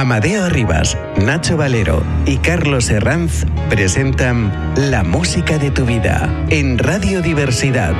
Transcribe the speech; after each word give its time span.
Amadeo 0.00 0.48
Rivas, 0.48 0.96
Nacho 1.18 1.58
Valero 1.58 2.02
y 2.24 2.38
Carlos 2.38 2.88
Herranz 2.88 3.44
presentan 3.68 4.50
La 4.74 5.04
música 5.04 5.58
de 5.58 5.70
tu 5.70 5.84
vida 5.84 6.46
en 6.48 6.78
Radio 6.78 7.20
Diversidad. 7.20 7.92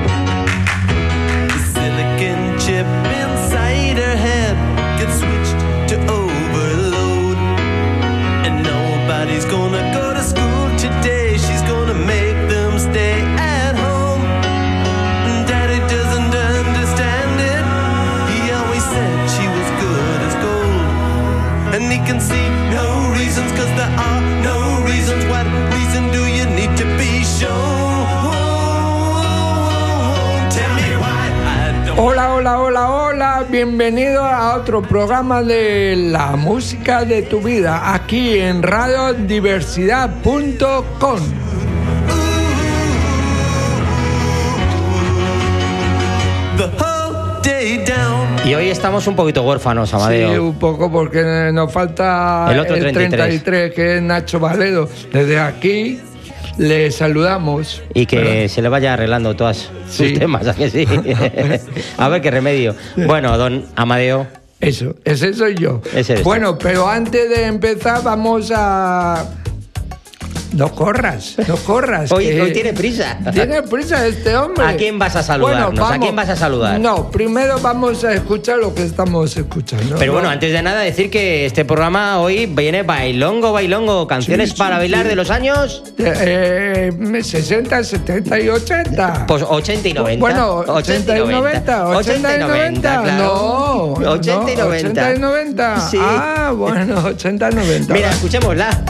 Bienvenido 33.65 34.25
a 34.25 34.57
otro 34.57 34.81
programa 34.81 35.43
de 35.43 35.95
la 35.95 36.35
música 36.35 37.05
de 37.05 37.21
tu 37.21 37.43
vida, 37.43 37.93
aquí 37.93 38.39
en 38.39 38.63
radiodiversidad.com. 38.63 41.21
Y 48.45 48.55
hoy 48.55 48.69
estamos 48.69 49.07
un 49.07 49.15
poquito 49.15 49.43
huérfanos, 49.43 49.91
Sí, 49.91 49.97
Amadeo. 49.97 50.45
un 50.47 50.59
poco 50.59 50.91
porque 50.91 51.51
nos 51.53 51.73
falta 51.73 52.49
El 52.51 52.61
otro 52.61 52.77
33. 52.79 53.73
que 53.73 53.97
es 53.97 54.03
Nacho 54.03 54.41
Valedo. 54.41 54.89
Desde 55.13 55.39
aquí 55.39 56.01
le 56.59 56.91
saludamos. 56.91 57.83
Y 57.95 58.07
que 58.07 58.49
se 58.49 58.63
le 58.63 58.69
vaya 58.69 58.95
arreglando 58.95 59.35
todas 59.35 59.71
Sí. 59.89 60.11
sus 60.11 60.19
temas, 60.19 60.47
¿a 60.47 60.55
que 60.55 60.71
sí? 60.71 60.87
a 61.97 62.09
ver 62.09 62.21
qué 62.23 62.31
remedio. 62.31 62.75
Bueno, 62.97 63.37
don 63.39 63.65
Amadeo, 63.77 64.27
Eso, 64.61 64.95
ese 65.05 65.33
soy 65.33 65.55
yo. 65.55 65.81
Ese 65.95 66.23
bueno, 66.23 66.59
pero 66.59 66.87
antes 66.89 67.29
de 67.31 67.47
empezar 67.47 68.03
vamos 68.03 68.53
a... 68.55 69.25
No 70.53 70.73
corras, 70.75 71.37
no 71.47 71.57
corras. 71.57 72.11
hoy, 72.13 72.27
que- 72.27 72.41
hoy 72.43 72.53
tiene 72.53 72.73
prisa. 72.73 73.19
Tiene 73.33 73.63
prisa 73.63 74.05
este 74.07 74.37
hombre. 74.37 74.65
¿A 74.67 74.77
quién 74.77 74.99
vas 74.99 75.15
a 75.17 75.23
saludarnos? 75.23 75.91
¿A 75.91 75.99
quién 75.99 76.17
vas 76.17 76.29
a 76.29 76.37
saludar? 76.37 76.81
No, 76.81 77.11
primero 77.11 77.59
vamos 77.61 78.03
a 78.05 78.13
escuchar 78.15 78.59
lo 78.59 78.75
que 78.75 78.83
estamos 78.85 79.37
escuchando. 79.37 79.97
Pero 79.99 80.13
¿no? 80.13 80.19
bueno, 80.19 80.29
antes 80.29 80.53
de 80.53 80.63
nada 80.63 80.81
decir 80.81 81.09
que 81.11 81.47
este 81.47 81.65
programa 81.65 82.19
hoy 82.21 82.47
viene 82.47 82.83
bailongo, 82.83 83.53
bailongo, 83.53 84.07
canciones 84.07 84.51
Sí, 84.51 84.57
sí, 84.57 84.59
para 84.59 84.79
bailar 84.79 85.03
sí. 85.05 85.09
de 85.11 85.17
los 85.17 85.31
años 85.31 85.85
Eh, 85.99 86.91
eh, 86.93 87.23
60, 87.23 87.85
70 87.85 88.41
y 88.41 88.49
80. 88.49 89.27
pues 89.27 89.43
80 89.49 89.89
y 89.89 89.93
90. 89.93 90.21
Bueno, 90.21 90.57
80 90.67 91.17
y 91.17 91.21
90. 91.21 91.89
80 91.89 92.37
y 92.37 92.39
90. 92.41 93.03
claro. 93.03 93.95
No, 94.01 94.11
80 94.11 94.53
y 94.53 94.57
no, 94.57 94.65
90. 94.65 94.91
80 94.91 95.15
y 95.15 95.19
90. 95.19 95.81
Sí. 95.91 95.99
Ah, 96.01 96.53
bueno, 96.57 97.05
80 97.07 97.51
y 97.51 97.55
90. 97.55 97.95
Mira, 97.95 98.11
escuchémosla. 98.11 98.85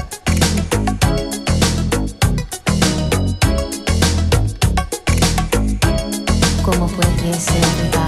¿Cómo 6.70 6.86
puede 6.86 7.34
ser 7.34 7.99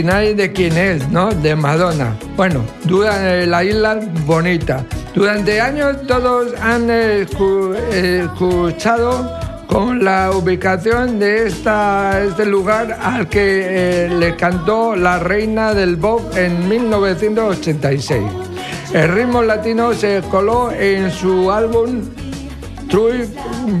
imagináis 0.00 0.36
de 0.36 0.52
quién 0.52 0.76
es, 0.76 1.08
¿no? 1.08 1.30
De 1.30 1.56
Madonna. 1.56 2.16
Bueno, 2.36 2.62
durante 2.84 3.46
la 3.46 3.64
isla 3.64 3.98
bonita. 4.26 4.84
Durante 5.14 5.58
años 5.60 5.96
todos 6.06 6.52
han 6.60 6.88
escu- 6.88 7.74
escuchado 7.92 9.30
con 9.66 10.04
la 10.04 10.30
ubicación 10.32 11.18
de 11.18 11.46
esta, 11.46 12.22
este 12.22 12.44
lugar 12.44 12.98
al 13.02 13.28
que 13.28 14.04
eh, 14.04 14.08
le 14.10 14.36
cantó 14.36 14.94
la 14.96 15.18
reina 15.18 15.72
del 15.72 15.96
pop 15.96 16.20
en 16.36 16.68
1986. 16.68 18.22
El 18.92 19.08
ritmo 19.08 19.42
latino 19.42 19.94
se 19.94 20.22
coló 20.30 20.70
en 20.72 21.10
su 21.10 21.50
álbum 21.50 22.02
True 22.88 23.26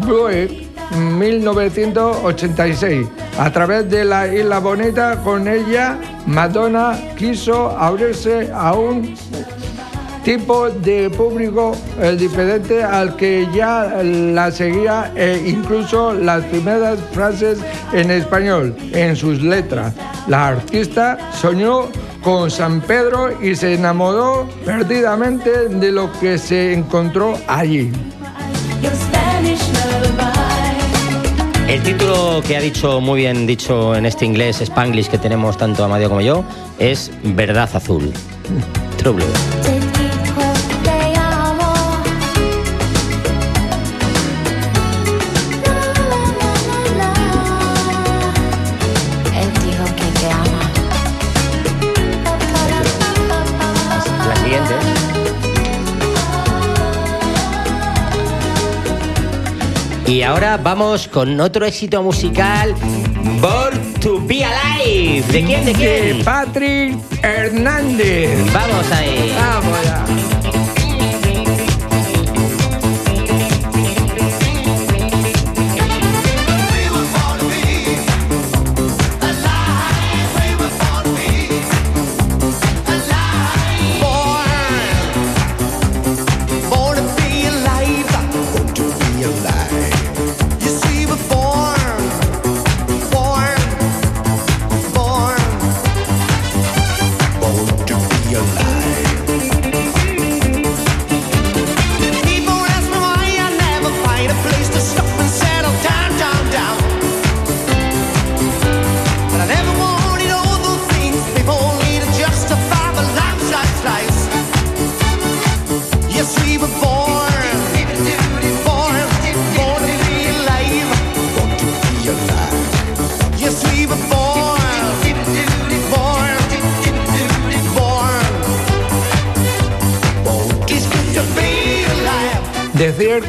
Blue 0.02 0.65
1986. 0.90 3.08
A 3.38 3.50
través 3.50 3.90
de 3.90 4.04
la 4.04 4.32
Isla 4.32 4.60
Bonita, 4.60 5.20
con 5.22 5.48
ella, 5.48 5.98
Madonna 6.26 6.96
quiso 7.16 7.76
abrirse 7.76 8.52
a 8.52 8.74
un 8.74 9.16
tipo 10.26 10.68
de 10.68 11.08
público 11.10 11.76
eh, 12.00 12.16
diferente 12.16 12.82
al 12.82 13.14
que 13.14 13.46
ya 13.54 14.02
la 14.02 14.50
seguía 14.50 15.12
e 15.14 15.40
incluso 15.46 16.12
las 16.12 16.42
primeras 16.46 16.98
frases 17.12 17.60
en 17.92 18.10
español 18.10 18.74
en 18.92 19.14
sus 19.14 19.40
letras. 19.40 19.94
La 20.26 20.48
artista 20.48 21.16
soñó 21.32 21.86
con 22.22 22.50
San 22.50 22.80
Pedro 22.80 23.40
y 23.40 23.54
se 23.54 23.74
enamoró 23.74 24.48
perdidamente 24.64 25.68
de 25.68 25.92
lo 25.92 26.10
que 26.18 26.38
se 26.38 26.72
encontró 26.72 27.38
allí. 27.46 27.92
El 31.68 31.82
título 31.82 32.42
que 32.46 32.56
ha 32.56 32.60
dicho 32.60 33.00
muy 33.00 33.22
bien 33.22 33.46
dicho 33.46 33.96
en 33.96 34.06
este 34.06 34.24
inglés 34.24 34.60
spanglish 34.60 35.08
que 35.08 35.18
tenemos 35.18 35.56
tanto 35.58 35.84
Amadeo 35.84 36.08
como 36.08 36.20
yo 36.20 36.44
es 36.78 37.10
Verdad 37.24 37.68
Azul. 37.74 38.12
True 38.98 39.14
Blue. 39.14 39.75
Y 60.06 60.22
ahora 60.22 60.56
vamos 60.56 61.08
con 61.08 61.40
otro 61.40 61.66
éxito 61.66 62.02
musical, 62.02 62.74
Born 63.40 63.94
to 64.00 64.20
Be 64.24 64.44
Alive. 64.44 65.26
¿De 65.32 65.44
quién? 65.44 65.64
¿De 65.64 65.72
De 65.72 65.74
quién? 65.74 66.24
Patrick 66.24 66.96
Hernández. 67.22 68.30
Vamos 68.52 68.92
ahí. 68.92 69.34
Vamos. 69.36 70.35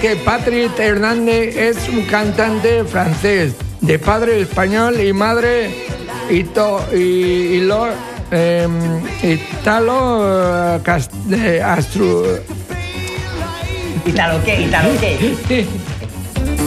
Que 0.02 0.16
Patrick 0.18 0.78
Hernández 0.80 1.56
es 1.56 1.90
un 1.90 2.04
cantante 2.06 2.84
francés, 2.84 3.54
de 3.82 4.00
padre 4.00 4.42
español 4.42 5.00
y 5.02 5.14
madre 5.14 5.70
ito, 6.30 6.80
y, 6.94 6.98
y 6.98 7.60
lo, 7.62 7.88
em, 8.32 8.72
italo 9.24 10.76
eh, 10.76 10.80
cas- 10.84 11.10
eh, 11.32 11.62
astru- 11.64 12.42
¿Italo 14.06 14.40
qué? 14.46 14.62
¿Italo 14.62 14.90
qué? 15.00 15.36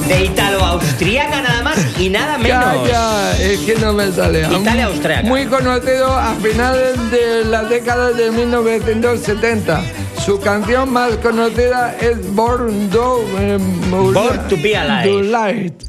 De 0.08 0.24
italo-austríaca 0.24 1.40
nada 1.40 1.62
más 1.62 1.78
y 1.98 2.08
nada 2.10 2.36
menos. 2.36 2.64
Calla, 2.64 3.36
es 3.40 3.60
que 3.60 3.76
no 3.76 3.92
me 3.92 4.10
sale. 4.10 4.46
Italia 4.50 4.86
austriaca. 4.86 5.22
Muy 5.28 5.46
conocido 5.46 6.12
a 6.16 6.34
finales 6.34 6.98
de 7.10 7.44
la 7.44 7.62
década 7.62 8.10
de 8.10 8.30
1970. 8.32 9.80
Su 10.24 10.38
canción 10.38 10.92
más 10.92 11.16
conocida 11.16 11.96
es 11.98 12.34
Born 12.34 12.90
to, 12.90 13.24
eh, 13.38 13.58
Born 13.90 14.48
to 14.48 14.56
be 14.62 14.76
alive. 14.76 15.22
Light. 15.24 15.82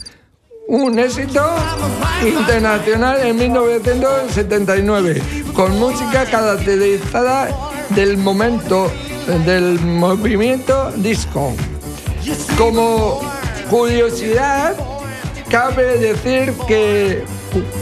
Un 0.68 0.98
éxito 0.98 1.46
internacional 2.26 3.20
en 3.26 3.36
1979, 3.36 5.22
con 5.54 5.78
música 5.78 6.24
caracterizada 6.26 7.50
del 7.90 8.18
momento 8.18 8.90
del 9.46 9.80
movimiento 9.82 10.92
disco. 10.96 11.54
Como 12.58 13.20
curiosidad, 13.70 14.76
cabe 15.50 15.98
decir 15.98 16.54
que 16.68 17.26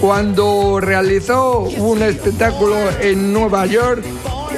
cuando 0.01 0.79
realizó 0.79 1.59
un 1.59 2.01
espectáculo 2.01 2.75
en 3.01 3.31
Nueva 3.31 3.67
York, 3.67 4.03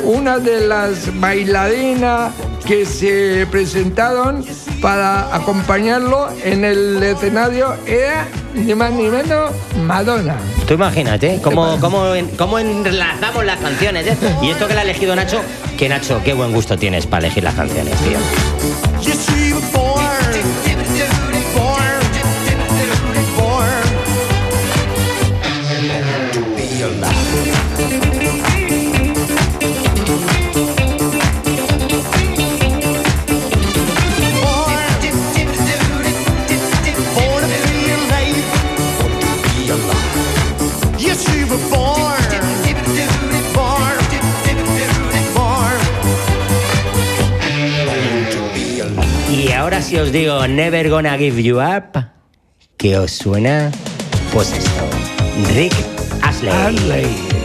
una 0.03 0.39
de 0.39 0.67
las 0.67 1.19
bailarinas 1.19 2.31
que 2.65 2.85
se 2.85 3.47
presentaron 3.49 4.45
para 4.81 5.33
acompañarlo 5.35 6.29
en 6.43 6.65
el 6.65 7.01
escenario 7.03 7.75
era 7.85 8.27
ni 8.53 8.73
más 8.75 8.91
ni 8.91 9.09
menos 9.09 9.51
Madonna. 9.83 10.35
Tú 10.67 10.73
imagínate 10.75 11.39
cómo, 11.41 11.79
cómo, 11.79 12.13
cómo 12.38 12.59
enlazamos 12.59 13.45
las 13.45 13.59
canciones. 13.59 14.07
¿eh? 14.07 14.17
Y 14.41 14.49
esto 14.49 14.67
que 14.67 14.73
le 14.73 14.79
ha 14.79 14.83
elegido 14.83 15.15
Nacho, 15.15 15.41
que 15.77 15.89
Nacho, 15.89 16.21
qué 16.23 16.33
buen 16.33 16.51
gusto 16.53 16.77
tienes 16.77 17.05
para 17.05 17.25
elegir 17.25 17.44
las 17.44 17.55
canciones, 17.55 17.94
tío. 17.99 18.17
Ahora 49.61 49.79
si 49.79 49.95
os 49.97 50.11
digo 50.11 50.47
Never 50.47 50.89
Gonna 50.89 51.15
Give 51.19 51.43
You 51.43 51.59
Up, 51.61 52.03
¿qué 52.77 52.97
os 52.97 53.11
suena? 53.11 53.69
Pues 54.33 54.53
esto. 54.53 54.89
Rick 55.53 55.73
Astley. 56.23 56.51
Astley. 56.51 57.41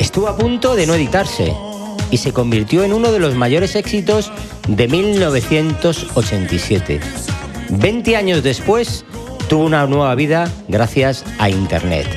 Estuvo 0.00 0.26
a 0.26 0.36
punto 0.36 0.74
de 0.74 0.88
no 0.88 0.94
editarse 0.94 1.54
y 2.10 2.16
se 2.16 2.32
convirtió 2.32 2.82
en 2.82 2.92
uno 2.92 3.12
de 3.12 3.20
los 3.20 3.36
mayores 3.36 3.76
éxitos 3.76 4.32
de 4.66 4.88
1987. 4.88 6.98
20 7.68 8.16
años 8.16 8.42
después, 8.42 9.04
tuvo 9.48 9.64
una 9.64 9.86
nueva 9.86 10.12
vida 10.16 10.50
gracias 10.66 11.24
a 11.38 11.48
Internet. 11.48 12.08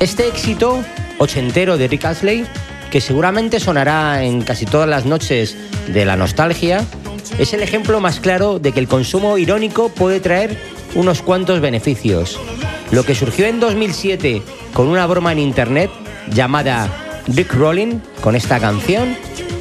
Este 0.00 0.26
éxito 0.26 0.82
ochentero 1.18 1.78
de 1.78 1.86
Rick 1.86 2.06
Astley, 2.06 2.44
que 2.90 3.00
seguramente 3.00 3.60
sonará 3.60 4.24
en 4.24 4.42
casi 4.42 4.66
todas 4.66 4.88
las 4.88 5.06
noches 5.06 5.56
de 5.86 6.04
la 6.04 6.16
nostalgia, 6.16 6.84
es 7.38 7.52
el 7.52 7.62
ejemplo 7.62 8.00
más 8.00 8.18
claro 8.18 8.58
de 8.58 8.72
que 8.72 8.80
el 8.80 8.88
consumo 8.88 9.38
irónico 9.38 9.90
puede 9.90 10.18
traer 10.18 10.58
unos 10.94 11.22
cuantos 11.22 11.60
beneficios. 11.60 12.38
Lo 12.90 13.04
que 13.04 13.14
surgió 13.14 13.46
en 13.46 13.60
2007 13.60 14.42
con 14.72 14.88
una 14.88 15.06
broma 15.06 15.32
en 15.32 15.38
internet 15.38 15.90
llamada 16.30 16.88
Rick 17.26 17.54
Rolling 17.54 18.00
con 18.20 18.34
esta 18.34 18.58
canción 18.58 19.16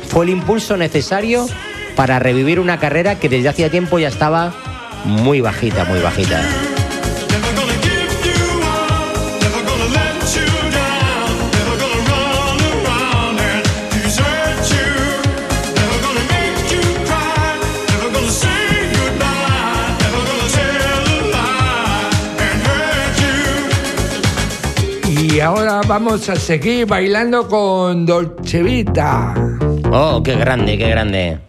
fue 0.07 0.25
el 0.25 0.31
impulso 0.31 0.77
necesario 0.77 1.48
para 1.96 2.19
revivir 2.19 2.60
una 2.60 2.79
carrera 2.79 3.19
que 3.19 3.29
desde 3.29 3.50
hacía 3.50 3.69
tiempo 3.69 4.00
ya 4.00 4.07
estaba 4.07 4.53
muy 5.05 5.41
bajita, 5.41 5.84
muy 5.86 6.00
bajita. 6.00 6.66
Y 25.38 25.39
ahora 25.39 25.82
vamos 25.88 26.27
a 26.29 26.36
seguir 26.36 26.88
bailando 26.88 27.48
con 27.48 28.08
Dolce 28.08 28.63
Vita. 28.63 29.36
Oh, 29.91 30.24
qué 30.24 30.36
grande, 30.36 30.79
qué 30.79 30.89
grande. 30.89 31.47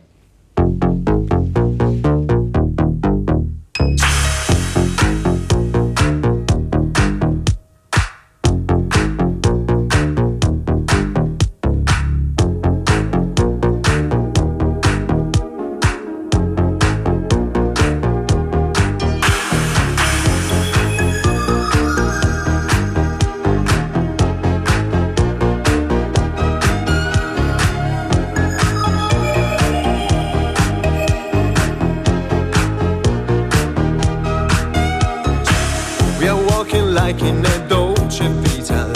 We 36.18 36.26
are 36.26 36.44
walking 36.48 36.94
like 36.94 37.22
in 37.22 37.46
a 37.46 37.68
Dolce 37.68 38.26
Vita. 38.42 38.92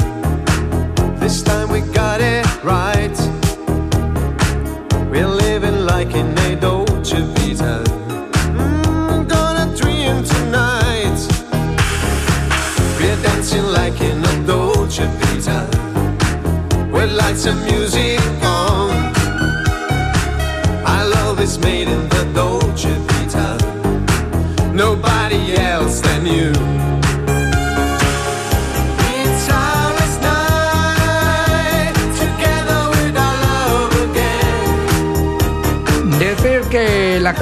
This 1.20 1.42
time 1.42 1.68
we 1.70 1.80
got 1.92 2.20
it 2.20 2.44
right. 2.64 3.16
We're 5.08 5.28
living 5.28 5.86
like 5.86 6.14
in 6.16 6.36
a 6.38 6.56
Dolce 6.56 7.20
Vita. 7.34 7.84
Mm, 8.58 9.28
gonna 9.28 9.66
dream 9.76 10.24
tonight. 10.24 11.18
We're 12.98 13.22
dancing 13.22 13.66
like 13.66 14.00
in 14.00 14.24
a 14.24 14.46
Dolce 14.46 15.06
Vita. 15.20 15.68
With 16.90 17.12
lights 17.12 17.46
and 17.46 17.62
music 17.64 18.21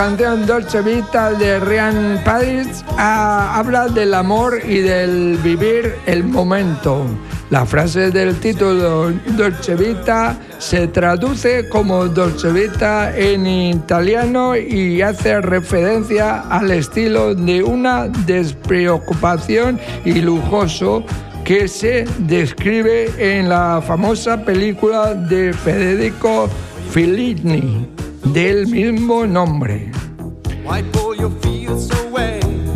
canción 0.01 0.47
Dolce 0.47 0.81
Vita 0.81 1.33
de 1.33 1.61
Ryan 1.61 2.23
Paris 2.25 2.83
ah, 2.97 3.59
habla 3.59 3.87
del 3.87 4.15
amor 4.15 4.59
y 4.67 4.79
del 4.79 5.37
vivir 5.37 5.95
el 6.07 6.25
momento. 6.25 7.05
La 7.51 7.67
frase 7.67 8.11
del 8.11 8.35
título 8.37 9.13
Dolce 9.37 9.75
Vita 9.75 10.39
se 10.57 10.89
traduce 10.89 11.69
como 11.69 12.07
Dolce 12.07 12.51
Vita 12.51 13.15
en 13.15 13.47
italiano 13.47 14.57
y 14.57 15.03
hace 15.03 15.39
referencia 15.43 16.45
al 16.49 16.71
estilo 16.71 17.35
de 17.35 17.63
una 17.63 18.09
despreocupación 18.09 19.79
y 20.07 20.23
lujoso 20.23 21.05
que 21.45 21.69
se 21.69 22.07
describe 22.21 23.11
en 23.19 23.51
la 23.51 23.83
famosa 23.87 24.43
película 24.47 25.13
de 25.13 25.53
Federico 25.53 26.49
Fellini 26.91 28.01
del 28.25 28.67
mismo 28.67 29.27
nombre. 29.27 29.91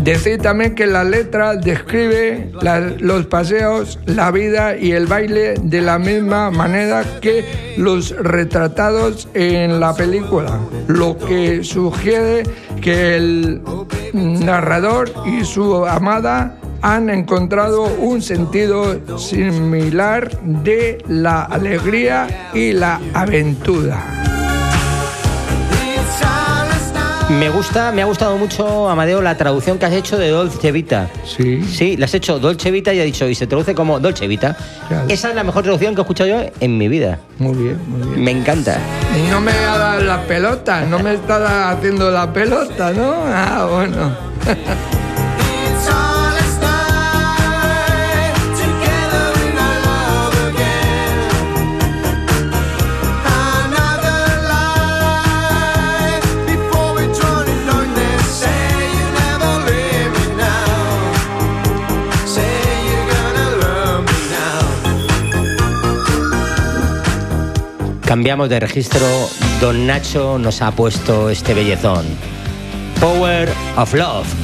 Decir 0.02 0.38
también 0.42 0.74
que 0.74 0.86
la 0.86 1.02
letra 1.02 1.56
describe 1.56 2.50
la- 2.60 2.80
los 2.80 3.24
paseos, 3.26 3.98
la 4.04 4.30
vida 4.30 4.76
y 4.76 4.92
el 4.92 5.06
baile 5.06 5.54
de 5.62 5.80
la 5.80 5.98
misma 5.98 6.50
manera 6.50 7.04
que 7.22 7.74
los 7.78 8.10
retratados 8.14 9.28
en 9.32 9.80
la 9.80 9.94
película, 9.96 10.60
lo 10.88 11.16
que 11.16 11.64
sugiere 11.64 12.42
que 12.82 13.16
el 13.16 13.62
narrador 14.12 15.10
y 15.24 15.42
su 15.44 15.86
amada 15.86 16.58
han 16.82 17.08
encontrado 17.08 17.84
un 17.84 18.20
sentido 18.20 19.00
similar 19.18 20.38
de 20.42 20.98
la 21.08 21.44
alegría 21.44 22.50
y 22.52 22.72
la 22.72 23.00
aventura. 23.14 24.33
Me 27.38 27.48
gusta, 27.50 27.90
me 27.90 28.02
ha 28.02 28.04
gustado 28.04 28.36
mucho, 28.36 28.88
Amadeo, 28.88 29.20
la 29.20 29.36
traducción 29.36 29.78
que 29.78 29.86
has 29.86 29.92
hecho 29.92 30.16
de 30.16 30.28
Dolce 30.28 30.70
Vita. 30.70 31.10
Sí. 31.24 31.64
Sí, 31.64 31.96
le 31.96 32.04
has 32.04 32.14
hecho 32.14 32.38
Dolce 32.38 32.70
Vita 32.70 32.94
y 32.94 33.00
ha 33.00 33.04
dicho, 33.04 33.28
y 33.28 33.34
se 33.34 33.46
traduce 33.46 33.74
como 33.74 33.98
Dolce 33.98 34.26
Vita. 34.28 34.56
Claro. 34.88 35.06
Esa 35.08 35.30
es 35.30 35.34
la 35.34 35.42
mejor 35.42 35.62
traducción 35.62 35.94
que 35.94 36.00
he 36.00 36.04
escuchado 36.04 36.30
yo 36.30 36.50
en 36.60 36.78
mi 36.78 36.88
vida. 36.88 37.18
Muy 37.38 37.54
bien, 37.54 37.78
muy 37.88 38.08
bien. 38.08 38.24
Me 38.24 38.30
encanta. 38.30 38.78
Y 39.16 39.30
no 39.30 39.40
me 39.40 39.52
ha 39.52 39.78
dado 39.78 40.02
la 40.02 40.22
pelota, 40.22 40.82
no 40.82 40.98
me 41.00 41.14
está 41.14 41.70
haciendo 41.70 42.10
la 42.10 42.32
pelota, 42.32 42.92
¿no? 42.92 43.14
Ah, 43.26 43.66
bueno. 43.70 44.16
Cambiamos 68.14 68.48
de 68.48 68.60
registro. 68.60 69.04
Don 69.60 69.88
Nacho 69.88 70.38
nos 70.38 70.62
ha 70.62 70.70
puesto 70.70 71.30
este 71.30 71.52
bellezón. 71.52 72.06
Power 73.00 73.48
of 73.76 73.92
Love. 73.92 74.43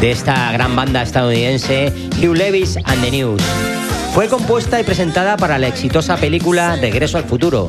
De 0.00 0.12
esta 0.12 0.52
gran 0.52 0.76
banda 0.76 1.02
estadounidense 1.02 1.92
Hugh 2.18 2.36
Levis 2.36 2.76
and 2.84 3.02
the 3.02 3.10
News. 3.10 3.42
Fue 4.14 4.28
compuesta 4.28 4.80
y 4.80 4.84
presentada 4.84 5.36
para 5.36 5.58
la 5.58 5.68
exitosa 5.68 6.16
película 6.16 6.76
Regreso 6.76 7.18
al 7.18 7.24
futuro. 7.24 7.68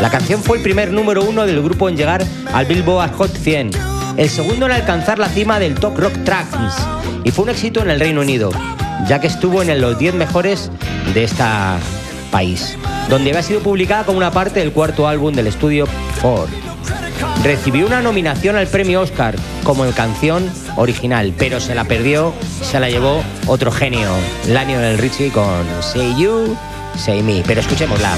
La 0.00 0.10
canción 0.10 0.42
fue 0.42 0.58
el 0.58 0.62
primer 0.62 0.92
número 0.92 1.24
uno 1.24 1.46
del 1.46 1.62
grupo 1.62 1.88
en 1.88 1.96
llegar 1.96 2.24
al 2.52 2.66
Billboard 2.66 3.12
Hot 3.14 3.36
100, 3.36 3.70
el 4.16 4.28
segundo 4.28 4.66
en 4.66 4.72
alcanzar 4.72 5.18
la 5.18 5.28
cima 5.28 5.58
del 5.58 5.74
Top 5.74 5.98
Rock 5.98 6.14
Tracks 6.24 6.86
y 7.24 7.30
fue 7.30 7.44
un 7.44 7.50
éxito 7.50 7.80
en 7.80 7.90
el 7.90 8.00
Reino 8.00 8.20
Unido, 8.20 8.50
ya 9.08 9.20
que 9.20 9.26
estuvo 9.26 9.62
en 9.62 9.80
los 9.80 9.98
10 9.98 10.14
mejores 10.14 10.70
de 11.12 11.24
este 11.24 11.44
país, 12.30 12.76
donde 13.08 13.30
había 13.30 13.42
sido 13.42 13.60
publicada 13.60 14.04
como 14.04 14.18
una 14.18 14.30
parte 14.30 14.60
del 14.60 14.72
cuarto 14.72 15.08
álbum 15.08 15.34
del 15.34 15.48
estudio 15.48 15.86
Ford. 16.20 16.50
Recibió 17.42 17.86
una 17.86 18.00
nominación 18.00 18.56
al 18.56 18.66
premio 18.66 19.02
Oscar 19.02 19.34
como 19.64 19.84
canción 19.92 20.50
original, 20.76 21.34
pero 21.38 21.60
se 21.60 21.74
la 21.74 21.84
perdió, 21.84 22.32
se 22.62 22.80
la 22.80 22.88
llevó 22.88 23.22
otro 23.46 23.70
genio, 23.70 24.10
Lionel 24.46 24.98
Richie 24.98 25.30
con 25.30 25.64
Say 25.82 26.14
You, 26.16 26.56
Say 26.96 27.22
Me. 27.22 27.42
Pero 27.46 27.60
escuchémosla. 27.60 28.14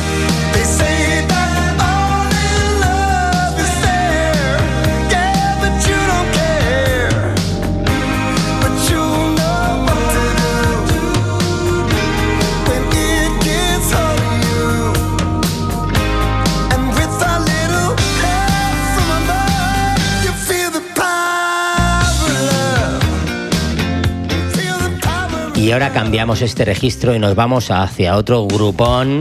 Y 25.67 25.73
ahora 25.73 25.93
cambiamos 25.93 26.43
este 26.43 26.65
registro 26.65 27.13
y 27.13 27.19
nos 27.19 27.35
vamos 27.35 27.73
hacia 27.73 28.17
otro 28.17 28.47
grupón 28.47 29.19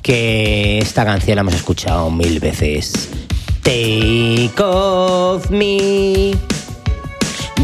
que 0.00 0.78
esta 0.78 1.04
canción 1.04 1.36
la 1.36 1.42
hemos 1.42 1.52
escuchado 1.52 2.10
mil 2.10 2.40
veces. 2.40 3.10
Take 3.62 4.62
of 4.62 5.50
me 5.50 6.32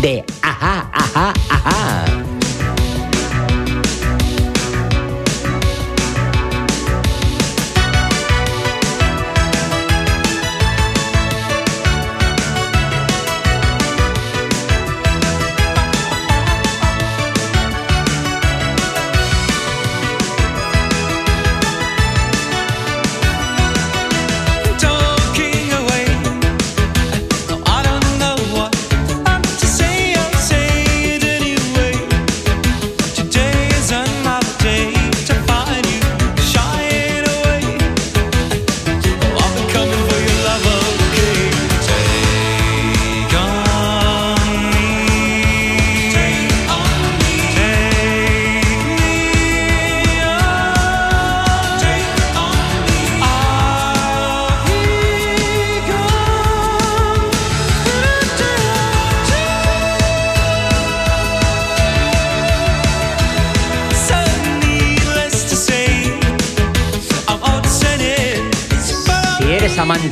de 0.02 0.22
ajá, 0.42 0.90
ajá, 0.92 1.32
ajá. 1.48 2.04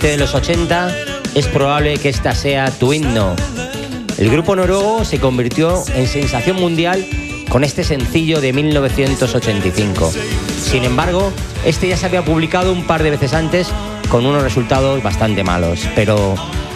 De 0.07 0.17
los 0.17 0.35
80, 0.35 0.95
es 1.35 1.47
probable 1.49 1.99
que 1.99 2.09
esta 2.09 2.35
sea 2.35 2.71
tu 2.71 2.93
himno. 2.93 3.35
El 4.17 4.31
grupo 4.31 4.55
noruego 4.55 5.05
se 5.05 5.19
convirtió 5.19 5.83
en 5.95 6.07
sensación 6.07 6.57
mundial 6.57 7.05
con 7.49 7.65
este 7.65 7.83
sencillo 7.83 8.41
de 8.41 8.53
1985. 8.53 10.13
Sin 10.63 10.85
embargo, 10.85 11.33
este 11.65 11.89
ya 11.89 11.97
se 11.97 12.07
había 12.07 12.25
publicado 12.25 12.73
un 12.73 12.87
par 12.87 13.03
de 13.03 13.11
veces 13.11 13.35
antes 13.35 13.69
con 14.09 14.25
unos 14.25 14.43
resultados 14.43 15.03
bastante 15.03 15.43
malos, 15.43 15.81
pero 15.95 16.35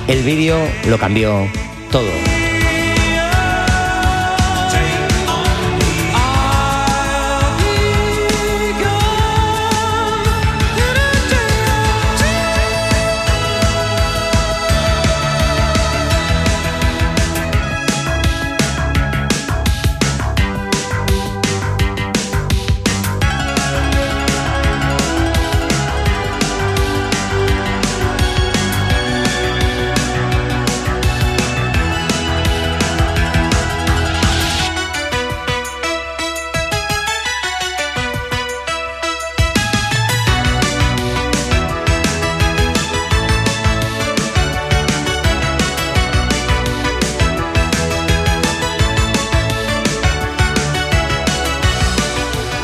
el 0.08 0.22
vídeo 0.22 0.58
lo 0.88 0.98
cambió 0.98 1.46
todo. 1.90 2.31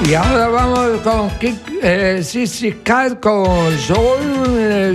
Y 0.09 0.15
ahora 0.15 0.49
vamos 0.49 1.03
con 1.03 1.29
Kik, 1.39 1.81
eh, 1.83 2.23
Sissy 2.23 2.73
Cat 2.83 3.21
con 3.21 3.77
Soul 3.77 4.57
eh. 4.57 4.95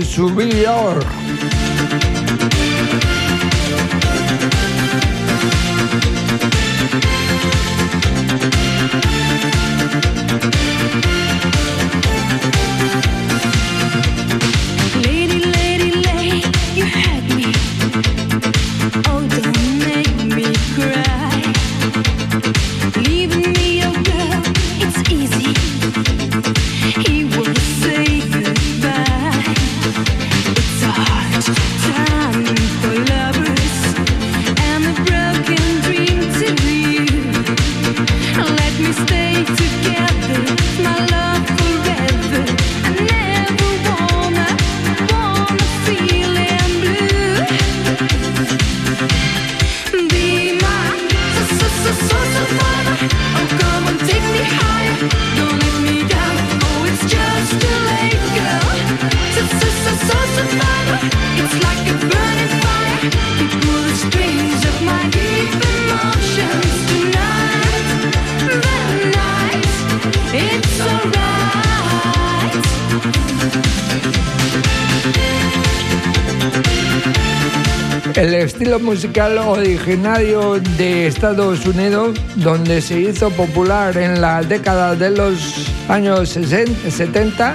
El 78.16 78.32
estilo 78.32 78.78
musical 78.78 79.38
originario 79.38 80.60
de 80.78 81.08
Estados 81.08 81.66
Unidos, 81.66 82.18
donde 82.36 82.80
se 82.80 83.00
hizo 83.00 83.30
popular 83.30 83.96
en 83.96 84.20
la 84.20 84.40
década 84.42 84.94
de 84.94 85.10
los 85.10 85.66
años 85.88 86.28
60 86.30 86.90
70 86.90 87.54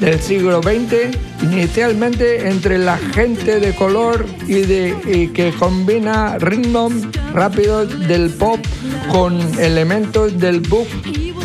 del 0.00 0.20
siglo 0.20 0.62
XX, 0.62 1.16
inicialmente 1.42 2.48
entre 2.48 2.78
la 2.78 2.96
gente 2.96 3.60
de 3.60 3.74
color 3.74 4.26
y, 4.46 4.62
de, 4.62 5.30
que 5.34 5.52
combina 5.58 6.38
ritmos 6.38 6.92
rápidos 7.32 8.08
del 8.08 8.30
pop 8.30 8.58
con 9.10 9.38
elementos 9.60 10.38
del 10.38 10.60
book, 10.60 10.88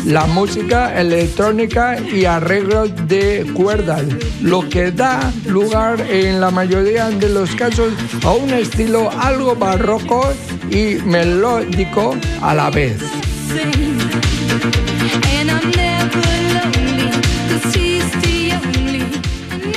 la 0.04 0.26
música 0.26 0.98
electrónica 0.98 1.98
y 2.00 2.24
arreglos 2.24 2.90
de 3.06 3.46
cuerdas, 3.54 4.04
lo 4.40 4.68
que 4.68 4.90
da 4.90 5.32
lugar 5.46 6.00
en 6.00 6.40
la 6.40 6.50
mayoría 6.50 7.10
de 7.10 7.28
los 7.28 7.54
casos 7.56 7.92
a 8.24 8.32
un 8.32 8.50
estilo 8.50 9.10
algo 9.20 9.54
barroco 9.54 10.32
y 10.70 10.96
melódico 11.04 12.16
a 12.40 12.54
la 12.54 12.70
vez. 12.70 12.96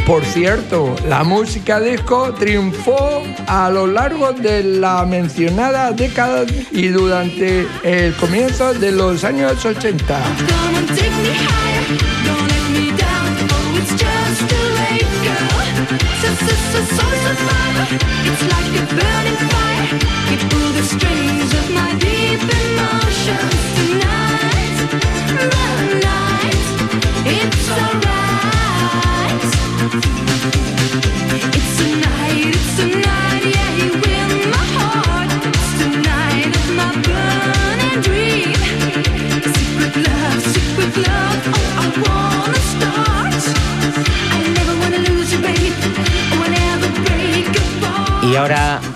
Por 0.09 0.25
cierto, 0.25 0.95
la 1.07 1.23
música 1.23 1.79
disco 1.79 2.33
triunfó 2.33 3.21
a 3.45 3.69
lo 3.69 3.85
largo 3.85 4.33
de 4.33 4.63
la 4.63 5.05
mencionada 5.05 5.91
década 5.91 6.45
y 6.71 6.87
durante 6.87 7.67
el 7.83 8.15
comienzo 8.15 8.73
de 8.73 8.91
los 8.91 9.23
años 9.23 9.63
80. 9.63 10.19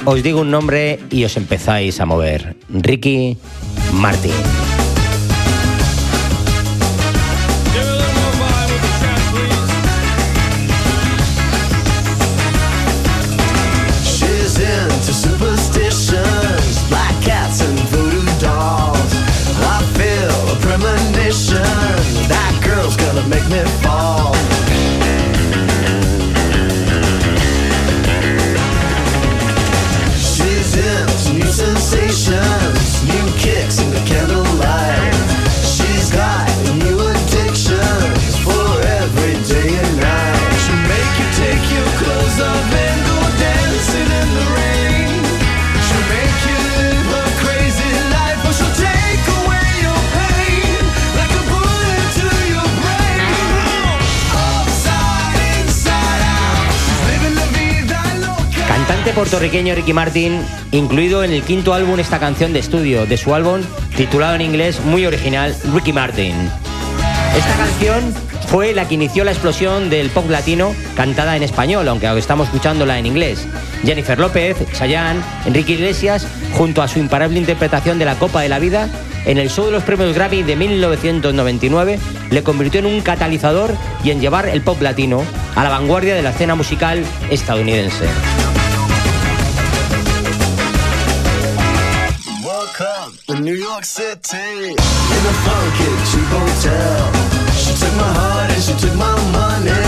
Os 0.06 0.24
digo 0.24 0.42
un 0.42 0.52
nombre 0.52 1.00
y 1.10 1.24
os 1.24 1.38
empezáis 1.38 2.00
a 2.00 2.06
mover. 2.06 2.56
Ricky 2.70 3.38
Martin. 3.94 4.63
Puertorriqueño 59.24 59.74
Ricky 59.74 59.94
Martin, 59.94 60.42
incluido 60.74 61.24
en 61.24 61.32
el 61.32 61.44
quinto 61.44 61.74
álbum 61.74 61.98
esta 61.98 62.20
canción 62.20 62.52
de 62.52 62.60
estudio 62.60 63.06
de 63.06 63.16
su 63.16 63.34
álbum, 63.34 63.62
titulado 63.96 64.36
en 64.36 64.42
inglés 64.42 64.82
muy 64.84 65.06
original, 65.06 65.56
Ricky 65.74 65.94
Martin. 65.94 66.36
Esta 67.38 67.56
canción 67.56 68.14
fue 68.50 68.74
la 68.74 68.86
que 68.86 68.96
inició 68.96 69.24
la 69.24 69.32
explosión 69.32 69.90
del 69.90 70.10
pop 70.10 70.30
latino 70.30 70.76
cantada 70.98 71.38
en 71.38 71.44
español, 71.44 71.88
aunque 71.88 72.06
estamos 72.18 72.48
escuchándola 72.48 73.00
en 73.00 73.06
inglés. 73.06 73.48
Jennifer 73.86 74.20
López, 74.20 74.58
Chayanne, 74.74 75.22
Enrique 75.46 75.72
Iglesias, 75.72 76.28
junto 76.58 76.82
a 76.82 76.90
su 76.90 77.00
imparable 77.00 77.40
interpretación 77.40 78.00
de 78.00 78.06
la 78.06 78.16
Copa 78.16 78.42
de 78.42 78.50
la 78.50 78.60
Vida, 78.60 78.90
en 79.26 79.38
el 79.38 79.50
show 79.50 79.68
de 79.68 79.72
los 79.72 79.84
premios 79.84 80.14
Grammy 80.14 80.44
de 80.44 80.58
1999, 80.58 81.98
le 82.30 82.44
convirtió 82.44 82.82
en 82.82 82.88
un 82.88 83.00
catalizador 83.00 83.74
y 84.04 84.12
en 84.12 84.20
llevar 84.20 84.50
el 84.50 84.62
pop 84.62 84.82
latino 84.82 85.24
a 85.56 85.64
la 85.64 85.70
vanguardia 85.70 86.14
de 86.14 86.24
la 86.24 86.32
escena 86.32 86.56
musical 86.56 87.06
estadounidense. 87.30 88.06
In 93.36 93.44
New 93.44 93.56
York 93.56 93.84
City 93.84 94.38
in 94.38 94.76
a 94.78 95.36
funky 95.46 95.90
cheap 96.10 96.30
hotel. 96.30 97.12
She 97.56 97.74
took 97.80 97.96
my 97.96 98.12
heart 98.14 98.52
and 98.52 98.62
she 98.62 98.74
took 98.74 98.96
my 98.96 99.16
money. 99.32 99.83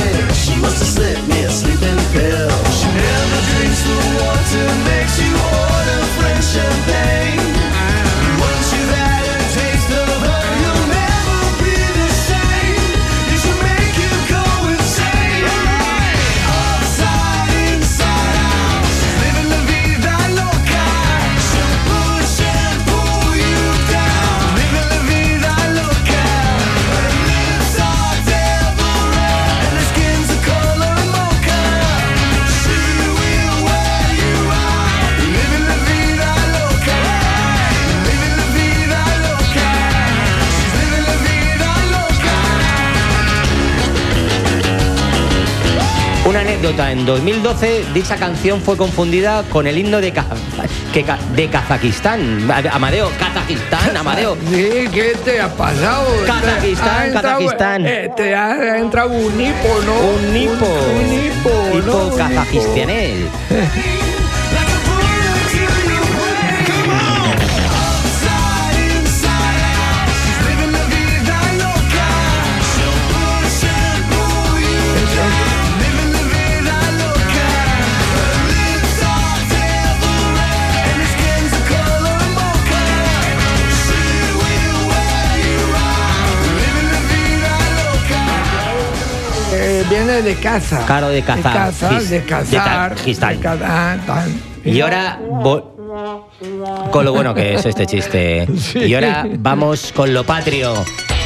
Anécdota, 46.66 46.92
en 46.92 47.06
2012 47.06 47.86
dicha 47.94 48.16
canción 48.16 48.60
fue 48.62 48.76
confundida 48.78 49.44
con 49.52 49.68
el 49.68 49.78
himno 49.78 50.02
de, 50.02 50.12
Ka- 50.12 50.26
que 50.94 51.04
Ka- 51.04 51.20
de 51.36 51.48
Kazajistán. 51.48 52.50
Amadeo, 52.72 53.12
Kazajistán, 53.20 53.96
Amadeo. 53.98 54.36
Sí, 54.50 54.88
¿qué 54.92 55.16
te 55.24 55.40
ha 55.40 55.50
pasado? 55.50 56.06
Kazajistán, 56.26 57.14
Kazajistán. 57.14 57.86
eh, 57.86 58.10
te 58.16 58.34
ha 58.36 58.78
entrado 58.80 59.10
un 59.12 59.40
hipo, 59.40 59.80
¿no? 59.86 59.94
Un 60.16 60.34
nipo. 60.34 60.66
Un, 60.66 61.14
hipo, 61.14 61.50
Tipo 61.72 61.86
¿no? 61.86 61.98
Un 61.98 62.08
hipo. 62.08 62.18
kazajistanés. 62.18 63.16
Viene 89.90 90.22
de 90.22 90.36
caza. 90.36 90.86
Claro, 90.86 91.10
de 91.10 91.22
cazar. 91.22 91.54
De 91.54 91.60
cazar, 91.72 91.94
Gis- 91.94 92.10
de 92.10 92.24
cazar. 92.24 92.96
Tajistán. 92.96 93.36
de 93.38 93.40
cazar, 93.40 94.00
tan. 94.06 94.42
Y 94.64 94.82
ahora... 94.82 95.20
Con 96.92 97.06
lo 97.06 97.14
bueno 97.14 97.34
que 97.34 97.54
es 97.56 97.66
este 97.66 97.86
chiste. 97.86 98.48
Sí. 98.58 98.80
Y 98.80 98.96
ahora 98.96 99.26
vamos 99.40 99.94
con 99.96 100.14
lo 100.14 100.26
patrio, 100.26 100.74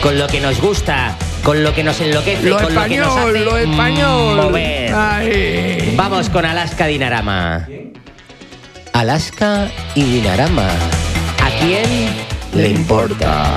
con 0.03 0.17
lo 0.19 0.27
que 0.27 0.39
nos 0.39 0.61
gusta, 0.61 1.15
con 1.43 1.63
lo 1.63 1.73
que 1.73 1.83
nos 1.83 1.99
enloquece, 2.01 2.43
Lo 2.47 2.57
con 2.59 2.75
lo 2.75 2.83
que 2.85 2.97
nos 2.97 3.07
español, 3.07 3.35
hace 3.35 3.45
lo 3.45 3.57
español. 3.57 4.35
mover. 4.35 4.93
Ay. 4.93 5.93
Vamos 5.97 6.29
con 6.29 6.45
Alaska 6.45 6.85
Dinarama. 6.85 7.67
Alaska 8.93 9.67
y 9.95 10.03
Dinarama. 10.03 10.67
¿A 10.67 11.49
quién 11.65 11.85
le 12.53 12.69
importa? 12.69 13.55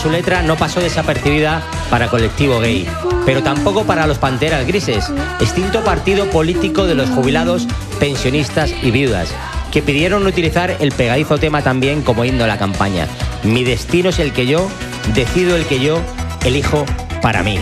Su 0.00 0.10
letra 0.10 0.42
no 0.42 0.56
pasó 0.56 0.80
desapercibida 0.80 1.62
para 1.90 2.08
colectivo 2.08 2.58
gay, 2.58 2.88
pero 3.26 3.42
tampoco 3.42 3.84
para 3.84 4.06
los 4.06 4.18
Panteras 4.18 4.66
Grises, 4.66 5.10
extinto 5.40 5.84
partido 5.84 6.30
político 6.30 6.86
de 6.86 6.94
los 6.94 7.10
jubilados, 7.10 7.66
pensionistas 7.98 8.72
y 8.82 8.90
viudas, 8.90 9.28
que 9.70 9.82
pidieron 9.82 10.26
utilizar 10.26 10.76
el 10.80 10.92
pegadizo 10.92 11.38
tema 11.38 11.62
también 11.62 12.02
como 12.02 12.24
himno 12.24 12.44
de 12.44 12.48
la 12.48 12.58
campaña. 12.58 13.06
Mi 13.42 13.62
destino 13.62 14.08
es 14.08 14.18
el 14.18 14.32
que 14.32 14.46
yo, 14.46 14.68
decido 15.14 15.56
el 15.56 15.66
que 15.66 15.80
yo, 15.80 16.00
elijo 16.44 16.86
para 17.20 17.42
mí. 17.42 17.58